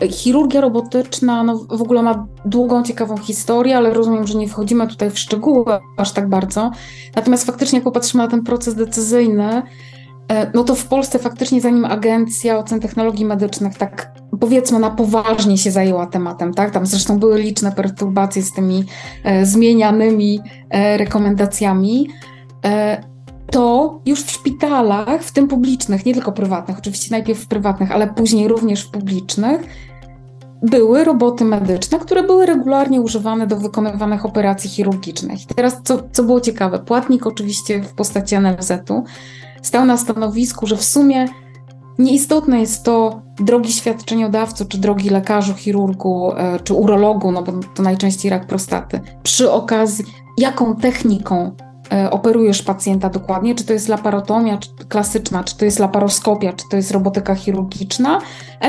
[0.02, 4.86] Y, chirurgia robotyczna no w ogóle ma długą, ciekawą historię, ale rozumiem, że nie wchodzimy
[4.86, 5.64] tutaj w szczegóły
[5.96, 6.70] aż tak bardzo.
[7.16, 9.62] Natomiast faktycznie, jak popatrzymy na ten proces decyzyjny,
[10.28, 15.58] E, no to w Polsce faktycznie zanim Agencja Ocen Technologii Medycznych tak powiedzmy na poważnie
[15.58, 16.70] się zajęła tematem, tak?
[16.70, 18.84] Tam zresztą były liczne perturbacje z tymi
[19.24, 20.40] e, zmienianymi
[20.96, 22.08] rekomendacjami.
[23.54, 28.06] To już w szpitalach, w tym publicznych, nie tylko prywatnych, oczywiście najpierw w prywatnych, ale
[28.06, 29.60] później również w publicznych,
[30.62, 35.42] były roboty medyczne, które były regularnie używane do wykonywanych operacji chirurgicznych.
[35.42, 39.04] I teraz, co, co było ciekawe, płatnik oczywiście w postaci NFZ-u
[39.62, 41.26] stał na stanowisku, że w sumie
[41.98, 47.82] nieistotne jest to, drogi świadczeniodawco, czy drogi lekarzu, chirurgu, e, czy urologu, no bo to
[47.82, 50.04] najczęściej rak prostaty, przy okazji,
[50.38, 51.56] jaką techniką
[52.10, 56.90] operujesz pacjenta dokładnie, czy to jest laparotomia klasyczna, czy to jest laparoskopia, czy to jest
[56.90, 58.20] robotyka chirurgiczna.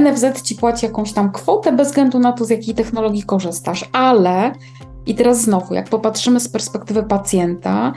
[0.01, 4.51] NFZ ci płaci jakąś tam kwotę bez względu na to, z jakiej technologii korzystasz, ale
[5.06, 7.93] i teraz znowu, jak popatrzymy z perspektywy pacjenta,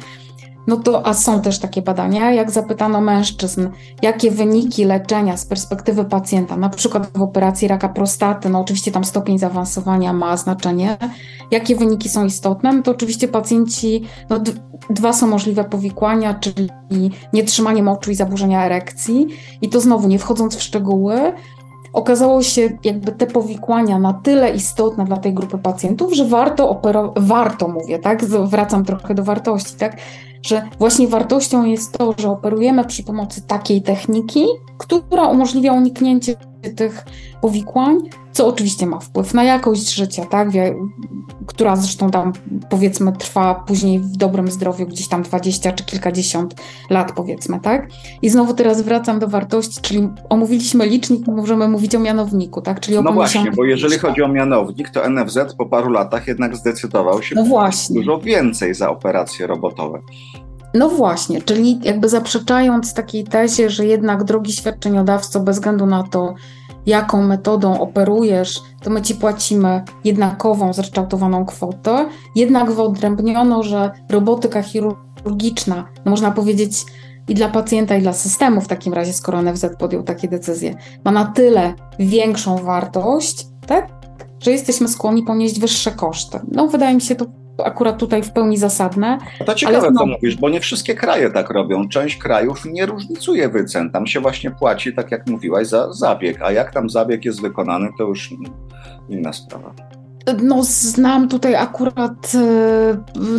[0.69, 3.69] no to, a są też takie badania, jak zapytano mężczyzn,
[4.03, 9.05] jakie wyniki leczenia z perspektywy pacjenta, na przykład w operacji raka prostaty, no oczywiście tam
[9.05, 10.97] stopień zaawansowania ma znaczenie,
[11.51, 14.41] jakie wyniki są istotne, no to oczywiście pacjenci, no
[14.91, 16.71] dwa są możliwe powikłania, czyli
[17.33, 19.27] nietrzymanie moczu i zaburzenia erekcji.
[19.63, 21.33] I to znowu nie wchodząc w szczegóły,
[21.93, 27.13] okazało się jakby te powikłania na tyle istotne dla tej grupy pacjentów, że warto operować,
[27.17, 29.97] warto mówię, tak, wracam trochę do wartości, tak,
[30.43, 34.47] że właśnie wartością jest to, że operujemy przy pomocy takiej techniki,
[34.79, 36.35] która umożliwia uniknięcie
[36.71, 37.05] tych
[37.41, 37.99] powikłań,
[38.33, 40.49] co oczywiście ma wpływ na jakość życia, tak?
[41.47, 42.33] która zresztą tam
[42.71, 46.55] powiedzmy trwa później w dobrym zdrowiu gdzieś tam 20 czy kilkadziesiąt
[46.91, 47.89] lat powiedzmy, tak?
[48.23, 52.81] I znowu teraz wracam do wartości, czyli omówiliśmy licznik, możemy mówić o mianowniku, tak?
[52.81, 56.57] Czyli o no właśnie, bo jeżeli chodzi o mianownik, to NFZ po paru latach jednak
[56.57, 58.01] zdecydował się no właśnie.
[58.01, 60.01] dużo więcej za operacje robotowe.
[60.75, 66.35] No właśnie, czyli jakby zaprzeczając takiej tezie, że jednak drogi świadczeniodawco, bez względu na to,
[66.87, 72.09] jaką metodą operujesz, to my ci płacimy jednakową, zryczałtowaną kwotę.
[72.37, 76.85] Jednak wyodrębniono, że robotyka chirurgiczna, no można powiedzieć,
[77.29, 81.11] i dla pacjenta, i dla systemu w takim razie, skoro NFZ podjął takie decyzje, ma
[81.11, 83.89] na tyle większą wartość, tak,
[84.41, 86.41] że jesteśmy skłonni ponieść wyższe koszty.
[86.53, 87.27] No, wydaje mi się to
[87.65, 89.19] akurat tutaj w pełni zasadne.
[89.47, 89.93] To ciekawe, ale...
[89.93, 91.89] co mówisz, bo nie wszystkie kraje tak robią.
[91.89, 93.91] Część krajów nie różnicuje wycen.
[93.91, 97.89] Tam się właśnie płaci, tak jak mówiłaś, za zabieg, a jak tam zabieg jest wykonany,
[97.99, 98.31] to już
[99.09, 99.75] inna sprawa.
[100.43, 102.97] No, znam tutaj akurat e,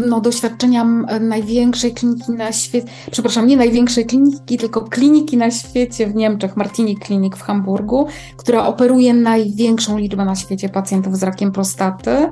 [0.08, 0.84] no, doświadczenia
[1.22, 6.98] największej kliniki na świecie, przepraszam, nie największej kliniki, tylko kliniki na świecie w Niemczech, Martini
[6.98, 12.30] Klinik w Hamburgu, która operuje największą liczbę na świecie pacjentów z rakiem prostaty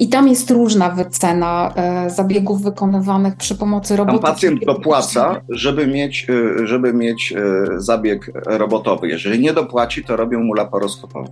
[0.00, 4.18] i tam jest różna wycena e, zabiegów wykonywanych przy pomocy robotu.
[4.18, 6.26] Tam pacjent dopłaca, żeby mieć,
[6.60, 7.34] e, żeby mieć
[7.76, 9.08] zabieg robotowy.
[9.08, 11.28] Jeżeli nie dopłaci, to robią mu laparoskopowy.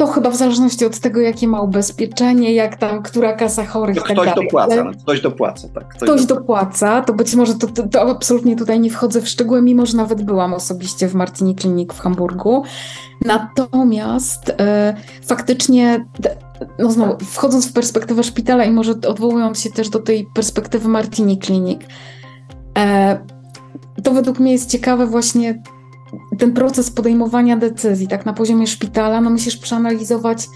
[0.00, 4.02] To chyba w zależności od tego, jakie ma ubezpieczenie, jak tam, która kasa chorych to
[4.02, 4.44] tak ktoś dalej.
[4.44, 5.88] Dopłaca, no, ktoś dopłaca, tak.
[5.88, 9.62] Ktoś, ktoś dopłaca, to być może to, to, to, absolutnie tutaj nie wchodzę w szczegóły,
[9.62, 12.62] mimo że nawet byłam osobiście w Martini Klinik w Hamburgu.
[13.24, 16.06] Natomiast e, faktycznie,
[16.78, 21.38] no znowu, wchodząc w perspektywę szpitala i może odwołując się też do tej perspektywy Martini
[21.38, 21.80] Klinik,
[22.78, 23.18] e,
[24.04, 25.62] to według mnie jest ciekawe właśnie
[26.38, 30.48] ten proces podejmowania decyzji, tak na poziomie szpitala, no musisz przeanalizować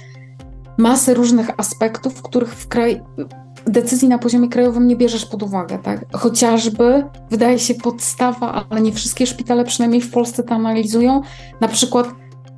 [0.79, 3.03] masę różnych aspektów, których w kraj
[3.67, 6.05] decyzji na poziomie krajowym nie bierzesz pod uwagę, tak?
[6.13, 11.23] Chociażby wydaje się podstawa, ale nie wszystkie szpitale, przynajmniej w Polsce to analizują,
[11.61, 12.09] na przykład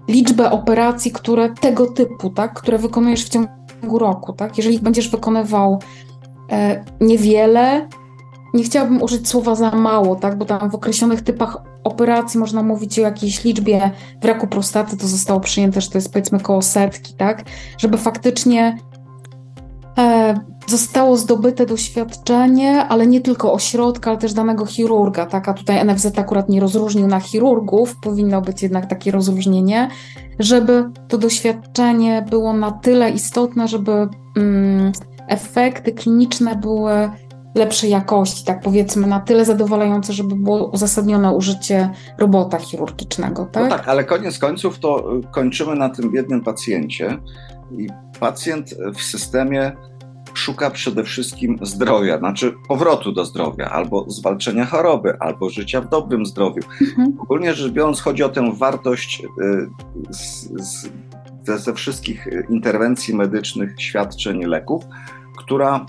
[0.08, 4.56] liczbę operacji, które tego typu, tak, które wykonujesz w ciągu roku, tak?
[4.56, 5.80] Jeżeli będziesz wykonywał
[6.50, 7.88] e, niewiele,
[8.54, 12.98] nie chciałabym użyć słowa za mało, tak, bo tam w określonych typach operacji można mówić
[12.98, 13.90] o jakiejś liczbie
[14.22, 17.44] w raku prostaty, to zostało przyjęte, że to jest powiedzmy koło setki, tak,
[17.78, 18.78] żeby faktycznie
[19.98, 20.34] e,
[20.66, 26.18] zostało zdobyte doświadczenie, ale nie tylko ośrodka, ale też danego chirurga, tak, a tutaj NFZ
[26.18, 29.88] akurat nie rozróżnił na chirurgów, powinno być jednak takie rozróżnienie,
[30.38, 34.92] żeby to doświadczenie było na tyle istotne, żeby mm,
[35.28, 37.10] efekty kliniczne były
[37.56, 43.62] lepszej jakości, tak powiedzmy, na tyle zadowalające, żeby było uzasadnione użycie robota chirurgicznego, tak?
[43.62, 47.18] No tak, ale koniec końców to y, kończymy na tym biednym pacjencie
[47.78, 47.86] i
[48.20, 49.72] pacjent w systemie
[50.34, 56.26] szuka przede wszystkim zdrowia, znaczy powrotu do zdrowia, albo zwalczenia choroby, albo życia w dobrym
[56.26, 56.62] zdrowiu.
[56.80, 57.16] Mhm.
[57.18, 59.68] Ogólnie rzecz biorąc, chodzi o tę wartość y,
[60.10, 60.88] z, z,
[61.62, 64.84] ze wszystkich interwencji medycznych, świadczeń, leków,
[65.38, 65.86] która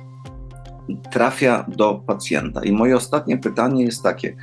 [1.12, 2.64] trafia do pacjenta.
[2.64, 4.36] I moje ostatnie pytanie jest takie: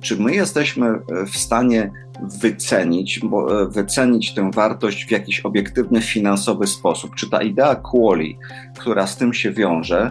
[0.00, 0.98] czy my jesteśmy
[1.32, 1.90] w stanie
[2.40, 7.14] wycenić, bo, wycenić tę wartość w jakiś obiektywny, finansowy sposób?
[7.14, 8.38] Czy ta idea quali,
[8.78, 10.10] która z tym się wiąże,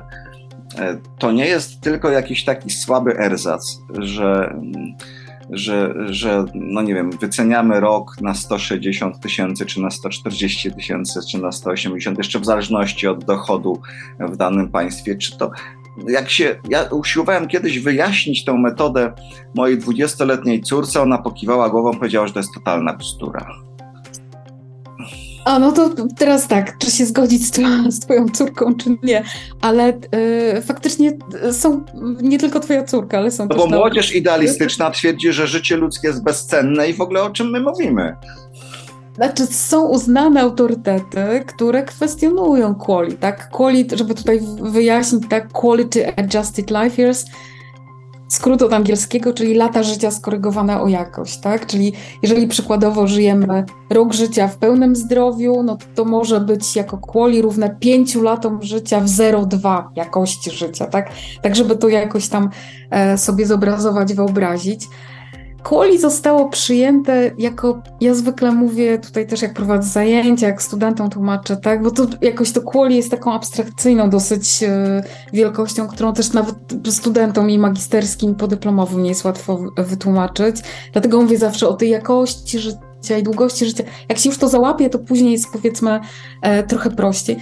[1.20, 4.56] to nie jest tylko jakiś taki słaby erzac, że
[5.52, 11.42] że, że no nie wiem, wyceniamy rok na 160 tysięcy, czy na 140 tysięcy, czy
[11.42, 13.82] na 180, jeszcze w zależności od dochodu
[14.20, 15.52] w danym państwie, czy to
[16.08, 19.14] jak się, ja usiłowałem kiedyś wyjaśnić tę metodę
[19.56, 23.71] mojej 20-letniej córce, ona pokiwała głową, powiedziała, że to jest totalna bzdura.
[25.46, 29.24] A no to teraz tak, czy się zgodzić z, twoją, z twoją córką, czy nie,
[29.62, 29.94] ale
[30.58, 31.18] y, faktycznie
[31.52, 31.86] są
[32.22, 33.58] nie tylko twoja córka, ale są no też...
[33.58, 37.60] bo młodzież idealistyczna twierdzi, że życie ludzkie jest bezcenne i w ogóle o czym my
[37.60, 38.16] mówimy?
[39.16, 43.50] Znaczy, są uznane autorytety, które kwestionują quality, tak?
[43.50, 45.52] Quality, żeby tutaj wyjaśnić, tak?
[45.52, 47.26] Quality Adjusted Life Years
[48.32, 51.66] skrót od angielskiego, czyli lata życia skorygowane o jakość, tak?
[51.66, 57.42] Czyli jeżeli przykładowo żyjemy rok życia w pełnym zdrowiu, no to, może być jako quali
[57.42, 61.10] równe pięciu latom życia w 0,2 jakości życia, tak?
[61.42, 62.50] Tak, żeby to jakoś tam
[62.90, 64.88] e, sobie zobrazować, wyobrazić.
[65.64, 71.58] Quali zostało przyjęte jako, ja zwykle mówię tutaj też jak prowadzę zajęcia, jak studentom tłumaczę,
[71.58, 76.56] tak, bo to jakoś to Quali jest taką abstrakcyjną dosyć e, wielkością, którą też nawet
[76.90, 80.56] studentom i magisterskim, podyplomowym nie jest łatwo wytłumaczyć.
[80.94, 83.84] Dlatego mówię zawsze o tej jakości życia i długości życia.
[84.10, 86.00] Jak się już to załapie, to później jest powiedzmy
[86.42, 87.38] e, trochę prościej.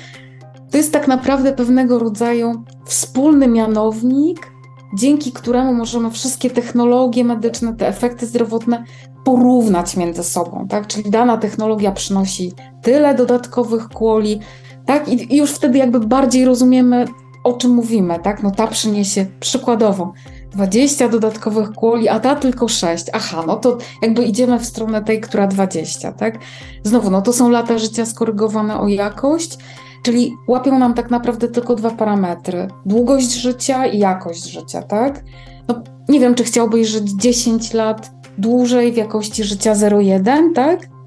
[0.71, 4.51] To jest tak naprawdę pewnego rodzaju wspólny mianownik,
[4.93, 8.83] dzięki któremu możemy wszystkie technologie medyczne, te efekty zdrowotne
[9.23, 10.87] porównać między sobą, tak?
[10.87, 14.39] Czyli dana technologia przynosi tyle dodatkowych kłoli,
[14.85, 15.07] tak?
[15.07, 17.05] I, już wtedy jakby bardziej rozumiemy,
[17.43, 18.43] o czym mówimy, tak?
[18.43, 20.13] No ta przyniesie przykładowo
[20.51, 23.05] 20 dodatkowych kłoli, a ta tylko 6.
[23.13, 26.37] Aha, no to jakby idziemy w stronę tej, która 20, tak?
[26.83, 29.57] Znowu, no to są lata życia skorygowane o jakość,
[30.03, 35.23] Czyli łapią nam tak naprawdę tylko dwa parametry: długość życia i jakość życia, tak?
[35.67, 40.98] No, nie wiem, czy chciałbyś żyć 10 lat dłużej w jakości życia 0,1, tak?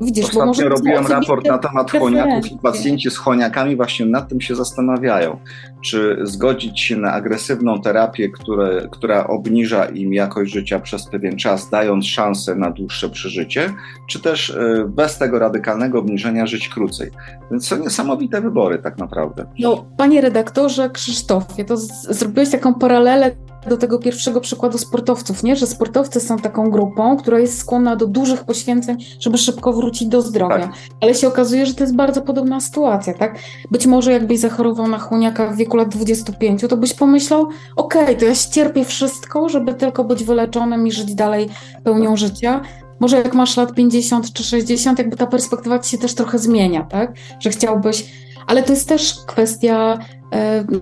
[0.00, 4.28] Widzisz, Ostatnio bo może robiłem raport na temat choniaków i pacjenci z choniakami właśnie nad
[4.28, 5.38] tym się zastanawiają,
[5.80, 11.70] czy zgodzić się na agresywną terapię, które, która obniża im jakość życia przez pewien czas,
[11.70, 13.72] dając szansę na dłuższe przeżycie,
[14.08, 17.10] czy też y, bez tego radykalnego obniżenia żyć krócej.
[17.50, 19.46] Więc są niesamowite wybory tak naprawdę.
[19.58, 23.30] No, panie redaktorze Krzysztofie, to zrobiłeś taką paralelę
[23.68, 25.56] do tego pierwszego przykładu sportowców, nie?
[25.56, 30.22] że sportowcy są taką grupą, która jest skłonna do dużych poświęceń, żeby szybko wrócić do
[30.22, 30.58] zdrowia.
[30.58, 30.72] Tak.
[31.00, 33.38] Ale się okazuje, że to jest bardzo podobna sytuacja, tak?
[33.70, 38.16] Być może jakbyś zachorował na chłoniaka w wieku lat 25, to byś pomyślał, okej, okay,
[38.16, 41.48] to ja ścierpię wszystko, żeby tylko być wyleczonym i żyć dalej
[41.84, 42.60] pełnią życia.
[43.00, 46.84] Może jak masz lat 50 czy 60, jakby ta perspektywa ci się też trochę zmienia,
[46.84, 47.12] tak?
[47.40, 48.04] Że chciałbyś
[48.50, 49.98] ale to jest też kwestia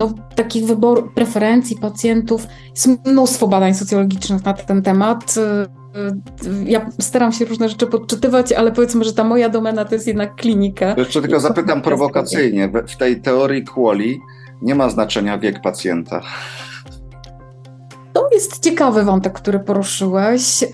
[0.00, 2.46] no, takich wyborów, preferencji pacjentów.
[2.70, 5.34] Jest mnóstwo badań socjologicznych na ten temat.
[5.37, 5.62] E,
[6.00, 10.06] e, ja staram się różne rzeczy podczytywać, ale powiedzmy, że ta moja domena to jest
[10.06, 10.94] jednak klinika.
[10.96, 12.72] Jeszcze tylko zapytam prowokacyjnie.
[12.88, 14.20] W tej teorii Quali
[14.62, 16.22] nie ma znaczenia wiek pacjenta.
[18.28, 20.62] To jest ciekawy wątek, który poruszyłeś.
[20.62, 20.68] E,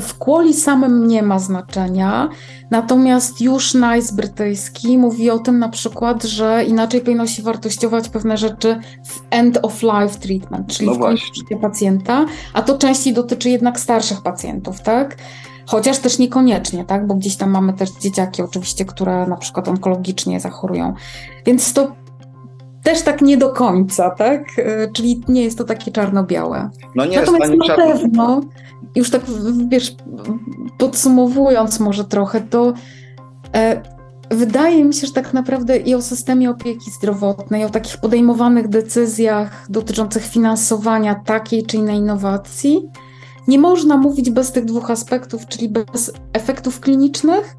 [0.00, 2.28] w Quali samym nie ma znaczenia,
[2.70, 8.36] natomiast już NICE brytyjski mówi o tym na przykład, że inaczej powinno się wartościować pewne
[8.36, 11.24] rzeczy w end of life treatment, czyli no w końcu
[11.60, 15.16] pacjenta, a to częściej dotyczy jednak starszych pacjentów, tak?
[15.66, 17.06] Chociaż też niekoniecznie, tak?
[17.06, 20.94] Bo gdzieś tam mamy też dzieciaki oczywiście, które na przykład onkologicznie zachorują.
[21.46, 21.92] Więc to
[22.86, 24.58] też tak nie do końca, tak?
[24.58, 26.70] E, czyli nie jest to takie czarno-białe.
[26.94, 28.40] No nie Natomiast jest na pewno,
[28.94, 29.22] już tak
[29.68, 29.94] wiesz,
[30.78, 32.72] podsumowując może trochę, to
[33.54, 33.82] e,
[34.30, 39.66] wydaje mi się, że tak naprawdę i o systemie opieki zdrowotnej, o takich podejmowanych decyzjach
[39.68, 42.88] dotyczących finansowania takiej czy innej innowacji,
[43.48, 47.56] nie można mówić bez tych dwóch aspektów, czyli bez efektów klinicznych,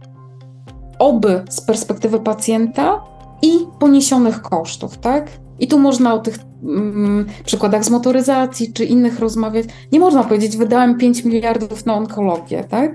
[1.00, 5.30] oby z perspektywy pacjenta, i poniesionych kosztów, tak?
[5.60, 9.66] I tu można o tych mm, przykładach z motoryzacji czy innych rozmawiać.
[9.92, 12.92] Nie można powiedzieć, wydałem 5 miliardów na onkologię, tak?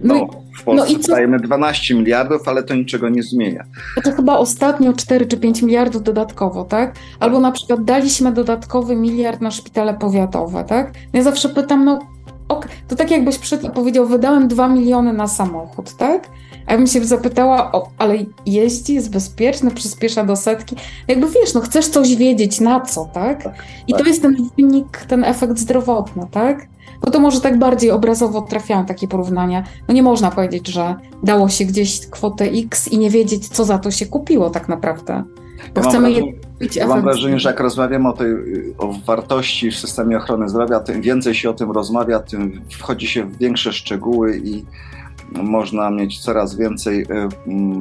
[0.00, 1.12] No, no w Polsce no i co?
[1.12, 3.64] dajemy 12 miliardów, ale to niczego nie zmienia.
[4.04, 6.94] To chyba ostatnio 4 czy 5 miliardów dodatkowo, tak?
[7.20, 10.92] Albo na przykład daliśmy dodatkowy miliard na szpitale powiatowe, tak?
[11.12, 11.98] Ja zawsze pytam, no
[12.48, 16.28] ok, to tak jakbyś przyszedł i powiedział, wydałem 2 miliony na samochód, tak?
[16.68, 20.76] A ja bym się zapytała, o, ale jeździ, jest bezpieczny, przyspiesza do setki.
[21.08, 23.48] Jakby wiesz, no chcesz coś wiedzieć, na co, tak?
[23.86, 26.68] I to jest ten wynik, ten efekt zdrowotny, tak?
[27.04, 29.64] Bo to może tak bardziej obrazowo trafiają takie porównania.
[29.88, 33.78] No nie można powiedzieć, że dało się gdzieś kwotę X i nie wiedzieć, co za
[33.78, 35.24] to się kupiło tak naprawdę.
[35.74, 36.22] Bo ja chcemy je
[36.76, 38.32] ja Mam wrażenie, że jak rozmawiamy o tej
[38.78, 43.24] o wartości w systemie ochrony zdrowia, tym więcej się o tym rozmawia, tym wchodzi się
[43.24, 44.64] w większe szczegóły i
[45.32, 47.28] można mieć coraz więcej e,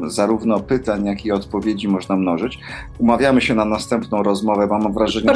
[0.07, 2.59] zarówno pytań, jak i odpowiedzi można mnożyć.
[2.97, 5.33] Umawiamy się na następną rozmowę, mam wrażenie,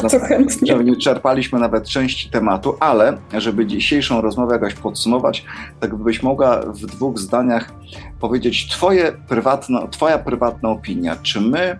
[0.68, 5.46] że nie czerpaliśmy nawet części tematu, ale żeby dzisiejszą rozmowę jakoś podsumować,
[5.80, 7.74] tak byś mogła w dwóch zdaniach
[8.20, 11.16] powiedzieć twoje prywatno, Twoja prywatna opinia.
[11.16, 11.78] Czy my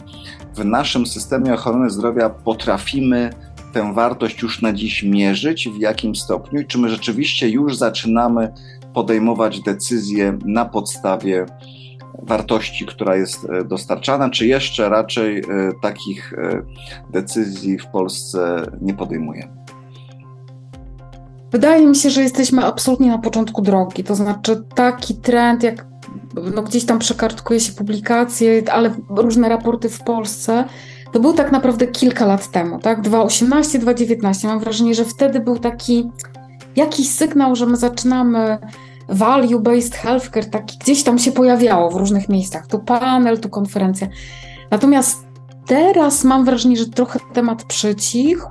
[0.56, 3.30] w naszym systemie ochrony zdrowia potrafimy
[3.74, 8.54] tę wartość już na dziś mierzyć, w jakim stopniu i czy my rzeczywiście już zaczynamy
[8.94, 11.46] podejmować decyzje na podstawie
[12.24, 15.44] wartości, która jest e, dostarczana, czy jeszcze raczej e,
[15.82, 16.62] takich e,
[17.10, 19.62] decyzji w Polsce nie podejmujemy?
[21.52, 24.04] Wydaje mi się, że jesteśmy absolutnie na początku drogi.
[24.04, 25.86] To znaczy, taki trend, jak
[26.56, 30.66] no gdzieś tam przekartkuje się publikacje, ale różne raporty w Polsce,
[31.12, 33.02] to był tak naprawdę kilka lat temu, tak?
[33.02, 34.48] 2018, 2019.
[34.48, 36.10] Mam wrażenie, że wtedy był taki
[36.76, 38.58] jakiś sygnał, że my zaczynamy
[39.10, 42.68] value-based healthcare, taki gdzieś tam się pojawiało w różnych miejscach.
[42.68, 44.08] Tu panel, tu konferencja.
[44.72, 45.28] Natomiast
[45.66, 48.48] teraz mam wrażenie, że trochę temat przycichł.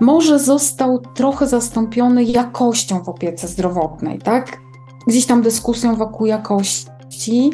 [0.00, 4.60] Może został trochę zastąpiony jakością w opiece zdrowotnej, tak?
[5.06, 7.50] Gdzieś tam dyskusją wokół jakości.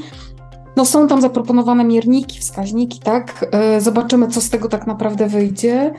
[0.76, 3.46] No są tam zaproponowane mierniki, wskaźniki, tak?
[3.52, 5.94] E, zobaczymy, co z tego tak naprawdę wyjdzie.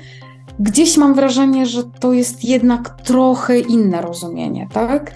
[0.60, 5.12] Gdzieś mam wrażenie, że to jest jednak trochę inne rozumienie, tak?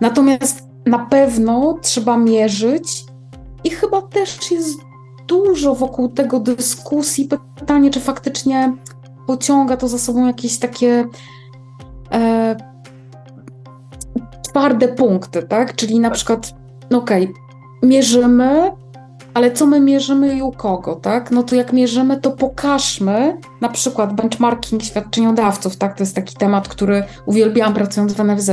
[0.00, 3.04] Natomiast na pewno trzeba mierzyć
[3.64, 4.80] i chyba też jest
[5.28, 7.28] dużo wokół tego dyskusji.
[7.56, 8.76] Pytanie, czy faktycznie
[9.26, 11.04] pociąga to za sobą jakieś takie
[12.12, 12.56] e,
[14.42, 15.76] twarde punkty, tak?
[15.76, 16.16] Czyli na tak.
[16.16, 16.54] przykład,
[16.90, 17.34] no okej, okay,
[17.82, 18.72] mierzymy,
[19.34, 21.30] ale co my mierzymy i u kogo, tak?
[21.30, 25.96] No to jak mierzymy, to pokażmy na przykład benchmarking świadczeniodawców, tak?
[25.96, 28.50] To jest taki temat, który uwielbiałam pracując w NFZ.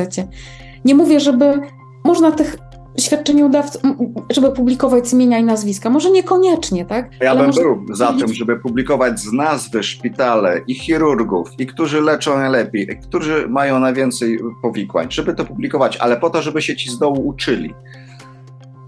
[0.85, 1.59] Nie mówię, żeby
[2.03, 2.57] można tych
[2.99, 3.81] świadczeniodawców,
[4.29, 5.89] żeby publikować imienia i nazwiska.
[5.89, 7.09] Może niekoniecznie, tak?
[7.21, 12.01] Ja Ale bym był za tym, żeby publikować z nazwy szpitale i chirurgów, i którzy
[12.01, 16.75] leczą najlepiej, i którzy mają najwięcej powikłań, żeby to publikować, ale po to, żeby się
[16.75, 17.73] ci z dołu uczyli.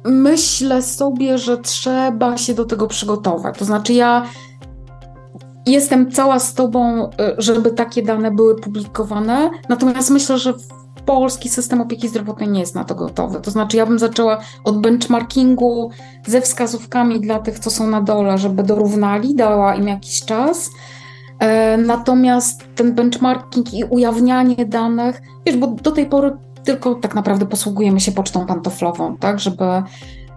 [0.04, 3.58] Myślę sobie, że trzeba się do tego przygotować.
[3.58, 4.26] To znaczy, ja
[5.66, 10.54] jestem cała z Tobą, y, żeby takie dane były publikowane, natomiast myślę, że
[11.06, 13.42] polski system opieki zdrowotnej nie jest na to gotowy.
[13.42, 15.92] To znaczy, ja bym zaczęła od benchmarkingu
[16.28, 20.70] ze wskazówkami dla tych, co są na dole, żeby dorównali, dała im jakiś czas.
[21.40, 26.32] E, natomiast ten benchmarking i ujawnianie danych, wiesz, bo do tej pory
[26.70, 29.64] tylko tak naprawdę posługujemy się pocztą pantoflową, tak, żeby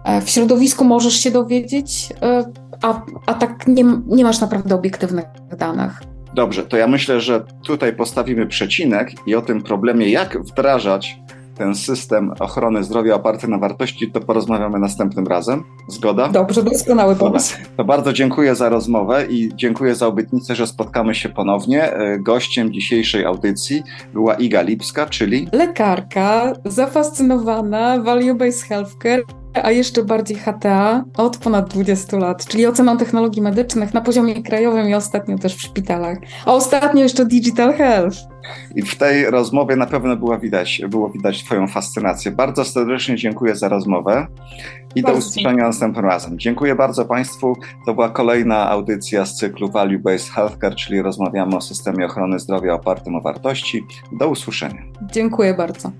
[0.03, 2.43] e, w środowisku możesz się dowiedzieć, e,
[2.81, 5.25] a, a tak nie, nie masz naprawdę obiektywnych
[5.57, 6.01] danych.
[6.35, 11.19] Dobrze, to ja myślę, że tutaj postawimy przecinek i o tym problemie, jak wdrażać
[11.55, 15.63] ten system ochrony zdrowia oparty na wartości, to porozmawiamy następnym razem.
[15.87, 16.27] Zgoda?
[16.27, 17.57] Dobrze, doskonały pomysł.
[17.77, 21.93] To bardzo dziękuję za rozmowę i dziękuję za obietnicę, że spotkamy się ponownie.
[21.93, 23.83] E, gościem dzisiejszej audycji
[24.13, 29.23] była Iga Lipska, czyli lekarka zafascynowana value-based healthcare
[29.63, 34.89] a jeszcze bardziej HTA od ponad 20 lat, czyli oceną technologii medycznych na poziomie krajowym
[34.89, 36.17] i ostatnio też w szpitalach.
[36.45, 38.17] A ostatnio jeszcze Digital Health.
[38.75, 42.31] I w tej rozmowie na pewno było widać, było widać Twoją fascynację.
[42.31, 44.27] Bardzo serdecznie dziękuję za rozmowę
[44.95, 46.39] i bardzo do usłyszenia następnym razem.
[46.39, 47.55] Dziękuję bardzo Państwu.
[47.85, 52.73] To była kolejna audycja z cyklu Value Based Healthcare, czyli rozmawiamy o systemie ochrony zdrowia
[52.73, 53.85] opartym o wartości.
[54.19, 54.81] Do usłyszenia.
[55.11, 55.91] Dziękuję bardzo.